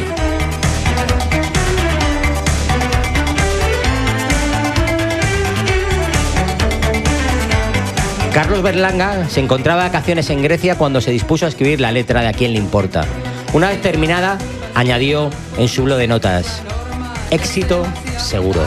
Carlos 8.32 8.62
Berlanga 8.62 9.28
se 9.28 9.40
encontraba 9.40 9.82
de 9.82 9.88
vacaciones 9.88 10.30
en 10.30 10.42
Grecia 10.42 10.76
cuando 10.76 11.00
se 11.00 11.10
dispuso 11.10 11.46
a 11.46 11.48
escribir 11.48 11.80
la 11.80 11.92
letra 11.92 12.20
de 12.20 12.28
A 12.28 12.32
quién 12.32 12.52
le 12.52 12.58
importa. 12.58 13.04
Una 13.52 13.68
vez 13.68 13.80
terminada, 13.80 14.38
añadió 14.74 15.30
en 15.56 15.68
su 15.68 15.84
blog 15.84 15.98
de 15.98 16.08
notas, 16.08 16.62
éxito 17.30 17.86
seguro. 18.18 18.60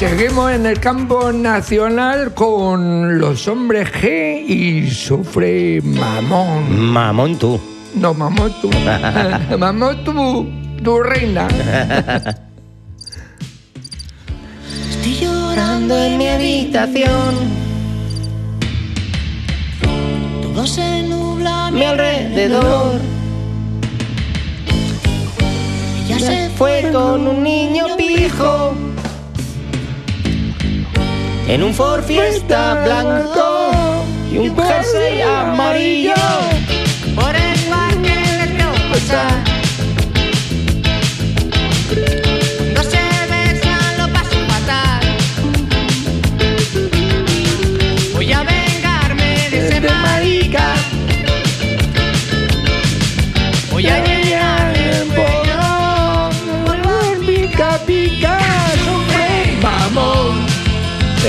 Seguimos 0.00 0.50
en 0.50 0.64
el 0.64 0.80
campo 0.80 1.30
nacional 1.30 2.32
con 2.32 3.18
los 3.18 3.46
hombres 3.46 3.86
G 3.92 4.46
y 4.48 4.90
sufre 4.90 5.82
mamón. 5.82 6.90
Mamón 6.90 7.38
tú. 7.38 7.60
No, 7.96 8.14
mamón 8.14 8.50
tú. 8.62 8.70
mamón 9.58 10.02
tú, 10.02 10.48
tu 10.82 11.02
reina. 11.02 11.48
Estoy 14.90 15.18
llorando 15.20 15.94
en 15.94 16.16
mi 16.16 16.28
habitación. 16.28 17.34
Todo 20.42 20.66
se 20.66 21.02
nubla 21.02 21.66
a 21.66 21.70
mi 21.70 21.84
alrededor. 21.84 22.98
Ella 26.06 26.18
se 26.18 26.48
fue 26.56 26.88
con 26.90 27.28
un 27.28 27.42
niño 27.42 27.84
pijo. 27.98 28.89
En 31.50 31.64
un 31.64 31.74
Ford 31.74 32.04
Fiesta 32.04 32.80
blanco 32.84 34.04
y 34.30 34.38
un 34.38 34.56
jersey 34.56 35.20
amarillo. 35.20 36.14
Por 37.16 37.34
el 37.34 37.58
parque 37.68 38.14
de 38.38 38.56
Troza. 38.56 39.49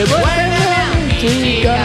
Devuelve 0.01 0.25
a 0.25 0.95
mi 0.97 1.13
chica. 1.19 1.77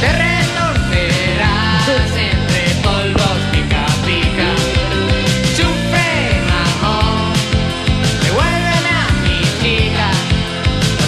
Te 0.00 0.10
retorcerás 0.10 1.86
entre 2.18 2.62
polvos 2.82 3.38
pica 3.52 3.86
pica. 4.04 4.48
Sufre 5.54 6.10
mamón, 6.50 7.32
devuélveme 8.24 8.90
a 8.90 9.06
mi 9.22 9.38
chica. 9.62 10.08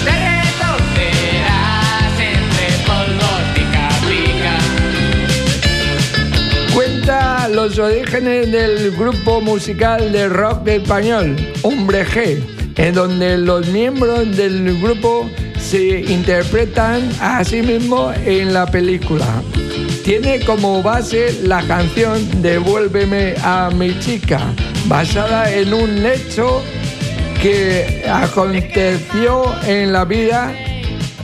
Te 0.04 0.14
retorcerás 0.30 2.14
entre 2.32 2.66
polvos 2.86 3.42
pica 3.56 3.86
pica. 4.06 4.54
Cuenta 6.74 7.48
los 7.48 7.76
orígenes 7.76 8.52
del 8.52 8.92
grupo 8.92 9.40
musical 9.40 10.12
de 10.12 10.28
rock 10.28 10.68
español, 10.68 11.34
Hombre 11.62 12.06
G, 12.06 12.40
en 12.76 12.94
donde 12.94 13.36
los 13.36 13.66
miembros 13.66 14.36
del 14.36 14.80
grupo 14.80 15.28
se 15.68 16.00
interpretan 16.00 17.10
a 17.20 17.44
sí 17.44 17.60
mismos 17.60 18.16
en 18.24 18.54
la 18.54 18.64
película. 18.64 19.26
Tiene 20.02 20.40
como 20.40 20.82
base 20.82 21.40
la 21.42 21.62
canción 21.66 22.40
Devuélveme 22.40 23.34
a 23.42 23.68
mi 23.74 23.98
chica, 24.00 24.40
basada 24.86 25.52
en 25.52 25.74
un 25.74 26.06
hecho 26.06 26.62
que 27.42 28.02
aconteció 28.10 29.54
en 29.66 29.92
la 29.92 30.06
vida 30.06 30.54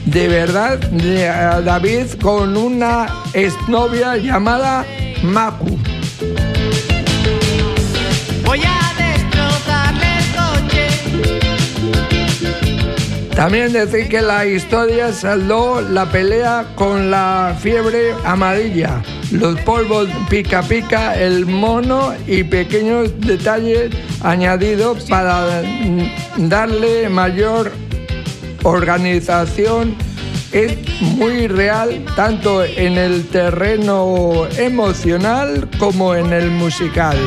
de 0.05 0.27
verdad 0.27 0.77
de 0.77 1.23
David 1.63 2.05
con 2.21 2.55
una 2.55 3.07
exnovia 3.33 4.15
llamada 4.17 4.85
Maku. 5.23 5.79
Voy 8.45 8.61
a 8.63 8.94
También 13.35 13.73
decir 13.73 14.07
que 14.07 14.21
la 14.21 14.45
historia 14.45 15.11
saldó 15.11 15.81
la 15.81 16.09
pelea 16.09 16.67
con 16.75 17.11
la 17.11 17.53
fiebre 17.59 18.13
amarilla, 18.23 19.03
los 19.29 19.59
polvos 19.61 20.07
pica 20.29 20.61
pica, 20.61 21.19
el 21.19 21.45
mono 21.45 22.13
y 22.27 22.45
pequeños 22.45 23.11
detalles 23.19 23.91
añadidos 24.21 25.03
para 25.09 25.61
darle 26.37 27.09
mayor 27.09 27.73
organización. 28.63 29.95
Es 30.53 30.77
muy 31.01 31.47
real 31.47 32.05
tanto 32.15 32.63
en 32.63 32.97
el 32.97 33.27
terreno 33.27 34.47
emocional 34.57 35.67
como 35.77 36.15
en 36.15 36.31
el 36.31 36.51
musical. 36.51 37.17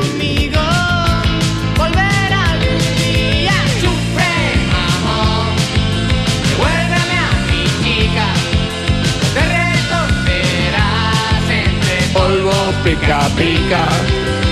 Pica 12.85 13.21
pica. 13.37 13.85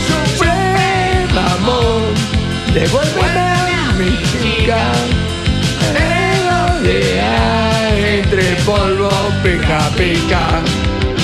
Sufre, 0.07 1.27
mamón, 1.35 2.03
devuélveme 2.75 3.75
a 3.89 3.93
mi 3.99 4.17
chica. 4.31 4.79
Entre 8.19 8.55
polvo 8.65 9.11
pica 9.43 9.81
pica. 9.97 10.41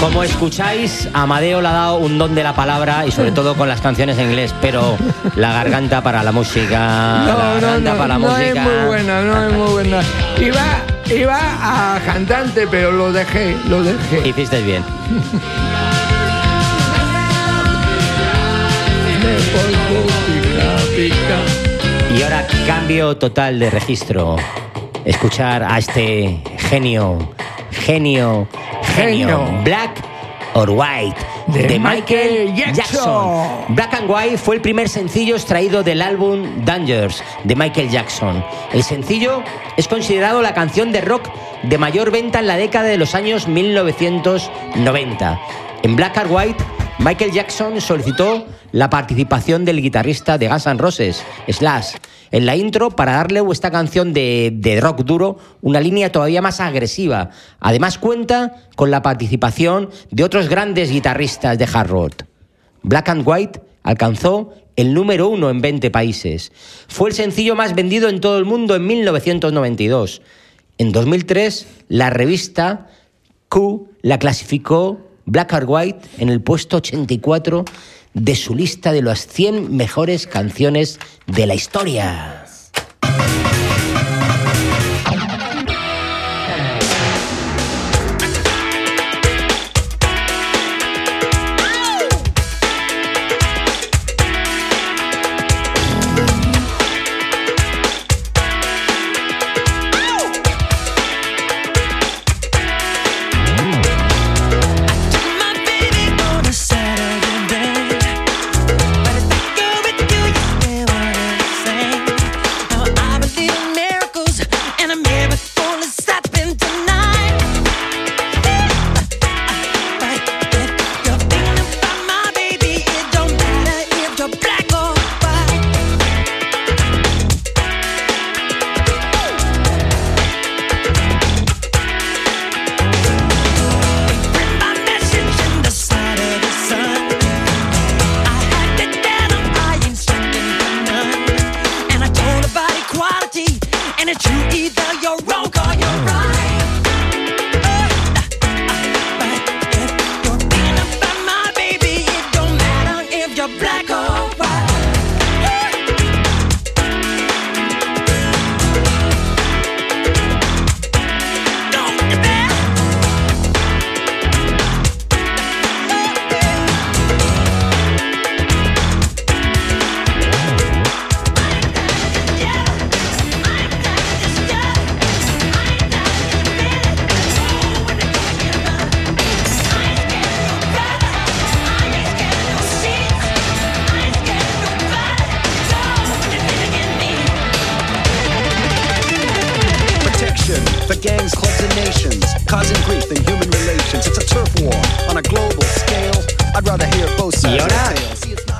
Como 0.00 0.24
escucháis, 0.24 1.08
Amadeo 1.12 1.60
le 1.60 1.68
ha 1.68 1.72
dado 1.72 1.96
un 1.98 2.18
don 2.18 2.34
de 2.34 2.42
la 2.42 2.54
palabra 2.54 3.06
y 3.06 3.12
sobre 3.12 3.30
todo 3.30 3.54
con 3.54 3.68
las 3.68 3.80
canciones 3.80 4.18
en 4.18 4.30
inglés, 4.30 4.52
pero 4.60 4.96
la 5.36 5.52
garganta 5.52 6.02
para 6.02 6.24
la 6.24 6.32
música. 6.32 6.78
la 6.78 7.24
No, 7.24 7.32
no, 7.32 7.38
garganta 7.60 7.92
no, 7.92 7.98
para 7.98 8.08
la 8.08 8.18
no 8.18 8.26
música. 8.28 8.48
es 8.48 8.54
muy 8.60 8.86
buena, 8.86 9.22
no 9.22 9.46
es 9.46 9.52
muy 9.52 9.70
buena. 9.70 10.00
Iba, 10.40 11.14
iba 11.16 11.38
a 11.94 12.00
cantante, 12.00 12.66
pero 12.68 12.90
lo 12.90 13.12
dejé, 13.12 13.56
lo 13.68 13.82
dejé. 13.84 14.28
Hiciste 14.28 14.60
bien. 14.62 14.82
Y 22.16 22.22
ahora 22.22 22.46
cambio 22.66 23.16
total 23.16 23.58
de 23.58 23.70
registro. 23.70 24.36
Escuchar 25.04 25.62
a 25.62 25.78
este 25.78 26.40
genio, 26.58 27.18
genio, 27.70 28.46
genio, 28.94 29.28
Genio. 29.28 29.62
Black 29.64 30.02
or 30.54 30.70
White 30.70 31.32
De 31.48 31.78
Michael 31.78 32.54
Jackson. 32.54 33.74
Black 33.74 33.94
and 33.94 34.08
White 34.08 34.38
fue 34.38 34.54
el 34.56 34.60
primer 34.62 34.88
sencillo 34.88 35.34
extraído 35.34 35.82
del 35.82 36.00
álbum 36.00 36.64
Dangers 36.64 37.22
de 37.44 37.56
Michael 37.56 37.90
Jackson. 37.90 38.42
El 38.72 38.82
sencillo 38.82 39.42
es 39.76 39.88
considerado 39.88 40.40
la 40.40 40.54
canción 40.54 40.92
de 40.92 41.00
rock 41.00 41.28
de 41.62 41.78
mayor 41.78 42.10
venta 42.10 42.38
en 42.38 42.46
la 42.46 42.56
década 42.56 42.88
de 42.88 42.96
los 42.96 43.14
años 43.14 43.48
1990. 43.48 45.40
En 45.82 45.96
Black 45.96 46.16
and 46.18 46.30
White, 46.30 46.64
Michael 47.04 47.32
Jackson 47.32 47.80
solicitó 47.80 48.46
la 48.70 48.88
participación 48.88 49.64
del 49.64 49.82
guitarrista 49.82 50.38
de 50.38 50.46
Guns 50.46 50.66
N' 50.66 50.78
Roses, 50.78 51.24
Slash, 51.48 51.96
en 52.30 52.46
la 52.46 52.54
intro 52.54 52.90
para 52.90 53.14
darle 53.14 53.42
esta 53.50 53.72
canción 53.72 54.12
de, 54.12 54.52
de 54.54 54.80
rock 54.80 55.00
duro 55.00 55.36
una 55.62 55.80
línea 55.80 56.12
todavía 56.12 56.40
más 56.40 56.60
agresiva. 56.60 57.30
Además 57.58 57.98
cuenta 57.98 58.54
con 58.76 58.92
la 58.92 59.02
participación 59.02 59.90
de 60.12 60.22
otros 60.22 60.48
grandes 60.48 60.92
guitarristas 60.92 61.58
de 61.58 61.64
hard 61.64 61.90
rock. 61.90 62.22
Black 62.84 63.08
and 63.08 63.26
White 63.26 63.60
alcanzó 63.82 64.52
el 64.76 64.94
número 64.94 65.26
uno 65.26 65.50
en 65.50 65.60
20 65.60 65.90
países. 65.90 66.52
Fue 66.86 67.10
el 67.10 67.16
sencillo 67.16 67.56
más 67.56 67.74
vendido 67.74 68.08
en 68.10 68.20
todo 68.20 68.38
el 68.38 68.44
mundo 68.44 68.76
en 68.76 68.86
1992. 68.86 70.22
En 70.78 70.92
2003, 70.92 71.66
la 71.88 72.10
revista 72.10 72.86
Q 73.48 73.88
la 74.02 74.20
clasificó 74.20 75.11
Black 75.26 75.52
and 75.52 75.64
White 75.68 76.08
en 76.18 76.28
el 76.28 76.40
puesto 76.40 76.78
84 76.78 77.64
de 78.14 78.34
su 78.34 78.54
lista 78.54 78.92
de 78.92 79.02
las 79.02 79.26
100 79.26 79.74
mejores 79.74 80.26
canciones 80.26 80.98
de 81.26 81.46
la 81.46 81.54
historia. 81.54 82.41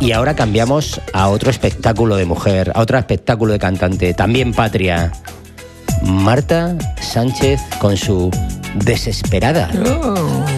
Y 0.03 0.11
ahora 0.11 0.35
cambiamos 0.35 1.01
a 1.13 1.29
otro 1.29 1.51
espectáculo 1.51 2.17
de 2.17 2.25
mujer, 2.25 2.73
a 2.75 2.81
otro 2.81 2.99
espectáculo 2.99 3.53
de 3.53 3.61
cantante, 3.61 4.15
también 4.15 4.53
patria. 4.53 5.13
Marta 6.03 6.77
Sánchez 7.01 7.61
con 7.79 7.97
su 7.97 8.29
Desesperada. 8.85 9.71
Oh. 9.87 10.52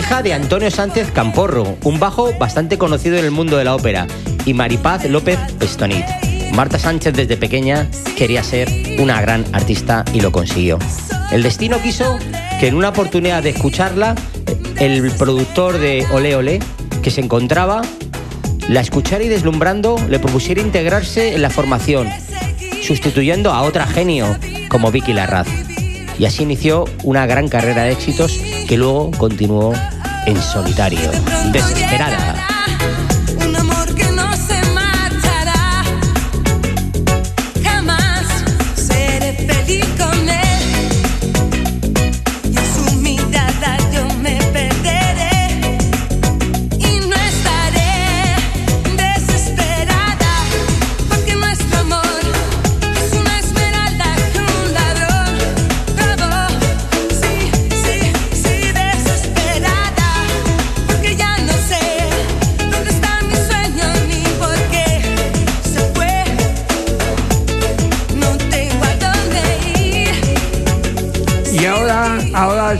Hija 0.00 0.22
de 0.22 0.32
Antonio 0.32 0.70
Sánchez 0.70 1.10
Camporro, 1.12 1.76
un 1.84 2.00
bajo 2.00 2.32
bastante 2.38 2.78
conocido 2.78 3.18
en 3.18 3.26
el 3.26 3.32
mundo 3.32 3.58
de 3.58 3.64
la 3.64 3.74
ópera, 3.74 4.06
y 4.46 4.54
Maripaz 4.54 5.04
López 5.04 5.38
Pestonit. 5.58 6.06
Marta 6.54 6.78
Sánchez 6.78 7.12
desde 7.12 7.36
pequeña 7.36 7.86
quería 8.16 8.42
ser 8.42 8.70
una 8.98 9.20
gran 9.20 9.44
artista 9.52 10.06
y 10.14 10.22
lo 10.22 10.32
consiguió. 10.32 10.78
El 11.30 11.42
destino 11.42 11.82
quiso 11.82 12.18
que 12.58 12.68
en 12.68 12.76
una 12.76 12.88
oportunidad 12.88 13.42
de 13.42 13.50
escucharla, 13.50 14.14
el 14.78 15.10
productor 15.18 15.76
de 15.76 16.06
Ole 16.12 16.34
Ole, 16.34 16.60
que 17.02 17.10
se 17.10 17.20
encontraba, 17.20 17.82
la 18.70 18.80
escuchara 18.80 19.22
y 19.22 19.28
deslumbrando 19.28 19.96
le 20.08 20.18
propusiera 20.18 20.62
integrarse 20.62 21.34
en 21.34 21.42
la 21.42 21.50
formación, 21.50 22.08
sustituyendo 22.82 23.52
a 23.52 23.60
otra 23.60 23.86
genio 23.86 24.34
como 24.70 24.90
Vicky 24.90 25.12
Larraz. 25.12 25.46
Y 26.18 26.24
así 26.24 26.44
inició 26.44 26.86
una 27.04 27.26
gran 27.26 27.48
carrera 27.48 27.82
de 27.82 27.92
éxitos 27.92 28.40
que 28.70 28.76
luego 28.76 29.10
continuó 29.18 29.72
en 30.26 30.40
solitario, 30.40 31.10
desesperada. 31.50 32.49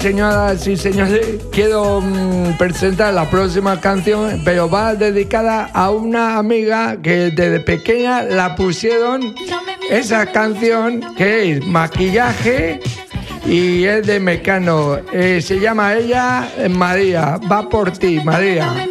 Señoras 0.01 0.67
y 0.67 0.77
señores, 0.77 1.27
quiero 1.53 2.01
mm, 2.01 2.57
presentar 2.57 3.13
la 3.13 3.29
próxima 3.29 3.81
canción, 3.81 4.41
pero 4.45 4.69
va 4.69 4.95
dedicada 4.95 5.71
a 5.75 5.91
una 5.91 6.39
amiga 6.39 6.97
que 7.03 7.31
desde 7.31 7.61
pequeña 7.61 8.23
la 8.23 8.57
pusieron 8.57 9.35
esa 9.91 10.27
canción 10.27 11.01
que 11.17 11.53
es 11.53 11.67
maquillaje 11.67 12.81
y 13.47 13.85
es 13.85 14.07
de 14.07 14.21
Mecano. 14.21 14.99
Eh, 15.13 15.41
se 15.43 15.61
llama 15.61 15.95
ella 15.95 16.49
María. 16.71 17.39
Va 17.51 17.69
por 17.69 17.91
ti, 17.93 18.21
María. 18.25 18.87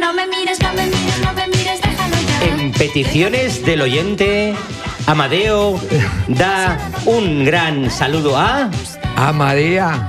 No 0.00 0.14
me, 0.14 0.26
mires, 0.26 0.58
no 0.60 0.72
me 0.72 0.86
mires, 0.86 1.20
no 1.22 1.32
me 1.34 1.46
mires, 1.48 1.80
déjalo 1.82 2.16
ya. 2.26 2.62
En 2.62 2.72
peticiones 2.72 3.64
del 3.64 3.82
oyente, 3.82 4.54
Amadeo 5.06 5.78
da 6.28 6.78
un 7.04 7.44
gran 7.44 7.90
saludo 7.90 8.36
a... 8.36 8.70
A 9.16 9.32
María. 9.32 10.08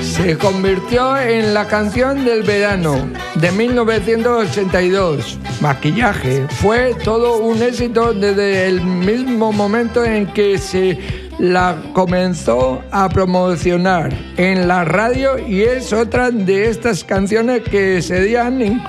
Se 0.00 0.38
convirtió 0.38 1.18
en 1.18 1.54
la 1.54 1.66
canción 1.66 2.24
del 2.24 2.44
verano 2.44 3.10
de 3.40 3.52
1982. 3.52 5.38
Maquillaje. 5.60 6.46
Fue 6.60 6.94
todo 7.04 7.38
un 7.38 7.62
éxito 7.62 8.12
desde 8.12 8.66
el 8.66 8.80
mismo 8.82 9.52
momento 9.52 10.04
en 10.04 10.26
que 10.26 10.58
se 10.58 10.98
la 11.38 11.76
comenzó 11.92 12.82
a 12.90 13.08
promocionar 13.08 14.12
en 14.36 14.66
la 14.66 14.84
radio 14.84 15.38
y 15.38 15.62
es 15.62 15.92
otra 15.92 16.30
de 16.30 16.68
estas 16.68 17.04
canciones 17.04 17.62
que 17.62 18.02
serían 18.02 18.60
in- 18.60 18.82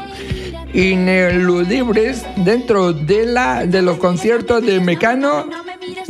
ineludibles 0.74 2.24
dentro 2.38 2.94
de, 2.94 3.26
la, 3.26 3.66
de 3.66 3.82
los 3.82 3.98
conciertos 3.98 4.66
de 4.66 4.80
Mecano 4.80 5.46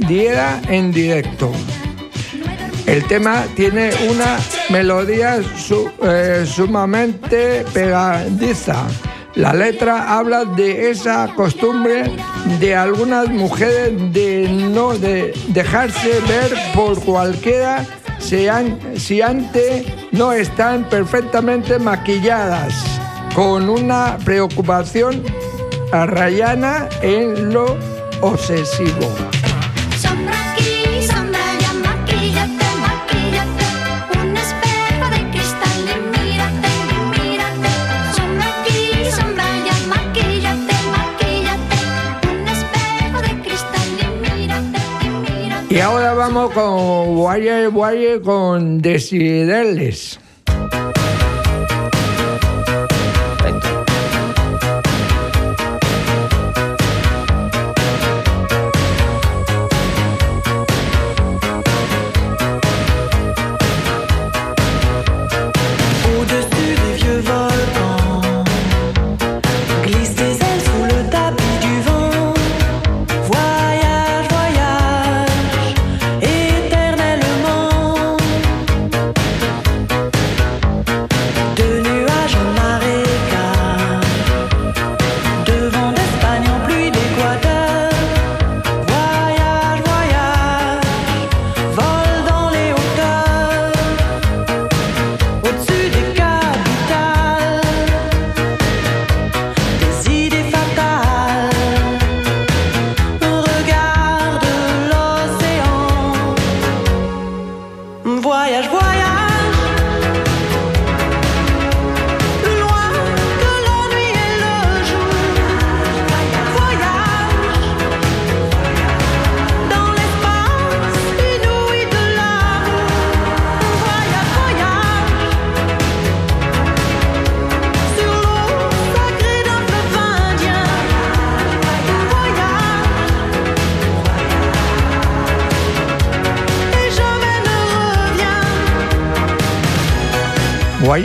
diera 0.07 0.61
en 0.69 0.91
directo. 0.91 1.51
El 2.89 3.05
tema 3.05 3.43
tiene 3.55 3.91
una 4.09 4.39
melodía 4.71 5.39
eh, 6.03 6.43
sumamente 6.47 7.63
pegadiza. 7.71 8.87
La 9.35 9.53
letra 9.53 10.17
habla 10.17 10.43
de 10.43 10.89
esa 10.89 11.27
costumbre 11.35 12.11
de 12.59 12.75
algunas 12.75 13.27
mujeres 13.29 13.91
de 14.11 14.49
no 14.49 14.97
de 14.97 15.33
dejarse 15.49 16.19
ver 16.27 16.51
por 16.73 16.99
cualquiera 17.03 17.85
si, 18.17 18.47
an- 18.47 18.79
si 18.97 19.21
antes 19.21 19.85
no 20.11 20.33
están 20.33 20.89
perfectamente 20.89 21.77
maquilladas, 21.77 22.73
con 23.35 23.69
una 23.69 24.17
preocupación 24.25 25.23
a 25.93 26.07
rayana 26.07 26.89
en 27.03 27.53
lo 27.53 27.77
obsesivo. 28.21 29.07
Vamos 46.33 46.53
con 46.53 47.15
Guaye 47.15 47.67
Guaye 47.67 48.21
con 48.21 48.81
Desideles. 48.81 50.18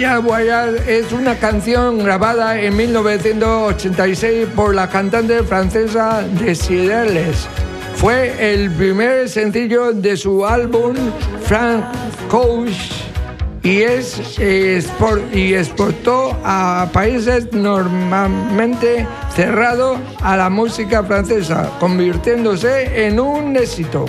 Guayar 0.03 0.75
es 0.89 1.13
una 1.13 1.37
canción 1.37 2.03
grabada 2.03 2.61
en 2.61 2.77
1986 2.77 4.49
por 4.55 4.75
la 4.75 4.89
cantante 4.89 5.43
francesa 5.45 6.23
Desideles. 6.41 7.47
Fue 7.95 8.53
el 8.53 8.71
primer 8.73 9.29
sencillo 9.29 9.93
de 9.93 10.17
su 10.17 10.45
álbum 10.45 10.95
Frank 11.45 11.85
Coach 12.29 12.73
y, 13.63 13.83
es, 13.83 14.37
eh, 14.41 14.81
expor- 14.83 15.23
y 15.33 15.55
exportó 15.55 16.37
a 16.45 16.89
países 16.93 17.53
normalmente 17.53 19.07
cerrados 19.35 19.99
a 20.23 20.37
la 20.37 20.51
música 20.51 21.05
francesa, 21.05 21.71
convirtiéndose 21.79 23.07
en 23.07 23.21
un 23.21 23.57
éxito. 23.57 24.07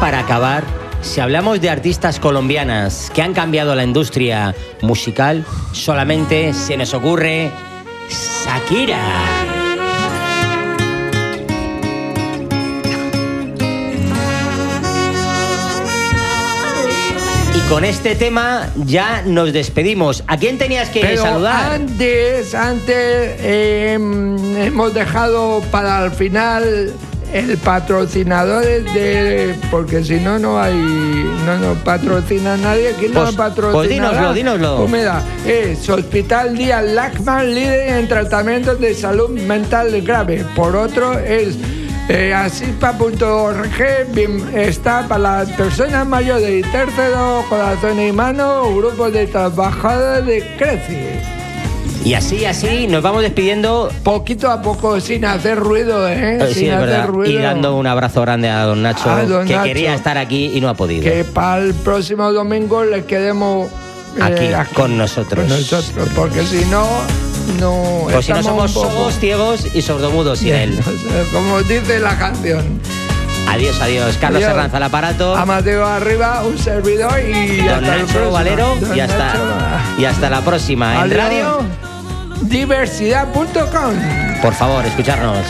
Para 0.00 0.20
acabar, 0.20 0.64
si 1.00 1.20
hablamos 1.20 1.60
de 1.60 1.70
artistas 1.70 2.20
colombianas 2.20 3.10
que 3.14 3.22
han 3.22 3.32
cambiado 3.32 3.74
la 3.74 3.84
industria 3.84 4.54
musical, 4.82 5.44
solamente 5.72 6.52
se 6.52 6.76
nos 6.76 6.94
ocurre 6.94 7.50
Shakira. 8.44 8.98
con 17.68 17.84
este 17.84 18.14
tema 18.14 18.70
ya 18.76 19.22
nos 19.22 19.52
despedimos. 19.52 20.22
¿A 20.28 20.36
quién 20.36 20.56
tenías 20.56 20.88
que 20.88 21.00
Pero 21.00 21.22
saludar? 21.22 21.72
antes, 21.72 22.54
antes 22.54 22.86
eh, 23.40 23.94
hemos 23.94 24.94
dejado 24.94 25.62
para 25.72 26.04
el 26.04 26.12
final 26.12 26.92
el 27.36 27.56
patrocinador 27.58 28.64
de 28.64 29.54
porque 29.70 30.02
si 30.04 30.14
no 30.20 30.38
no 30.38 30.60
hay 30.60 30.74
no 30.74 31.58
nos 31.58 31.78
patrocina 31.78 32.56
nadie 32.56 32.94
¿quién 32.98 33.12
nos 33.12 33.24
Pues- 33.24 33.36
patrocina? 33.36 33.72
pues 33.72 33.88
dínoslo, 33.88 34.32
dínoslo. 34.34 34.76
Pues 34.78 34.90
mira, 34.90 35.22
es 35.46 35.88
Hospital 35.88 36.56
Díaz 36.56 36.84
Lachman 36.84 37.54
líder 37.54 37.98
en 37.98 38.08
tratamientos 38.08 38.80
de 38.80 38.94
salud 38.94 39.30
mental 39.30 40.00
grave 40.02 40.44
por 40.54 40.74
otro 40.76 41.18
es 41.18 41.56
eh, 42.08 42.32
asispa.org 42.32 43.82
está 44.54 45.06
para 45.08 45.20
las 45.44 45.48
personas 45.50 46.06
mayores 46.06 46.64
y 46.64 46.70
tercero 46.70 47.44
corazón 47.48 48.00
y 48.00 48.12
mano 48.12 48.74
grupos 48.76 49.12
de 49.12 49.26
trabajadores 49.26 50.24
de 50.26 50.56
Creci 50.56 50.96
Y 52.06 52.14
así, 52.14 52.44
así, 52.44 52.86
nos 52.86 53.02
vamos 53.02 53.22
despidiendo. 53.22 53.90
poquito 54.04 54.48
a 54.48 54.62
poco 54.62 55.00
sin 55.00 55.24
hacer 55.24 55.58
ruido 55.58 56.06
eh 56.08 56.38
Eh, 56.40 56.46
sin 56.46 56.54
sí, 56.54 56.66
es 56.68 56.74
hacer 56.74 56.86
verdad. 56.88 57.06
ruido 57.08 57.32
Y 57.40 57.42
dando 57.42 57.74
un 57.76 57.86
abrazo 57.86 58.20
grande 58.20 58.48
a 58.48 58.62
don 58.62 58.80
Nacho, 58.80 59.10
A 59.10 59.24
don 59.24 59.44
que 59.44 59.54
Nacho. 59.54 59.64
quería 59.64 59.92
estar 59.94 60.16
aquí 60.16 60.52
y 60.54 60.60
no 60.60 60.68
ha 60.68 60.74
podido. 60.74 61.02
que 61.02 61.24
para 61.24 61.62
el 61.62 61.74
próximo 61.74 62.32
domingo 62.32 62.84
le 62.84 63.04
quedemos 63.06 63.68
eh, 64.18 64.22
Aquí, 64.22 64.48
con 64.74 64.96
nosotros. 64.96 65.46
con 65.46 65.48
nosotros, 65.48 66.08
porque 66.14 66.44
si 66.46 66.64
no, 66.66 66.86
no. 67.58 68.06
Pues 68.12 68.24
si 68.24 68.32
no 68.32 68.42
somos 68.44 68.70
sordos, 68.70 69.18
ciegos 69.18 69.66
y 69.74 69.82
sordomudos 69.82 70.38
sin 70.38 70.54
él. 70.54 70.78
Como 71.32 71.60
dice 71.64 71.98
la 71.98 72.16
canción. 72.16 72.64
Adiós, 73.48 73.80
adiós. 73.80 74.16
Carlos 74.20 74.42
Adiós. 74.42 74.52
Herranza 74.52 74.76
al 74.76 74.82
aparato. 74.84 75.36
Amateo 75.36 75.84
arriba, 75.84 76.42
un 76.44 76.56
servidor 76.56 77.18
y 77.20 77.56
Don 77.58 77.84
hasta 77.84 77.96
Nacho. 77.96 78.30
Valero 78.30 78.74
y 78.94 79.00
hasta, 79.00 79.34
y 79.98 80.04
hasta 80.04 80.30
la 80.30 80.40
próxima. 80.42 81.04
En 81.04 81.10
radio, 81.10 81.60
Diversidad.com. 82.42 84.40
por 84.42 84.54
favor, 84.54 84.84
escucharnos. 84.86 85.46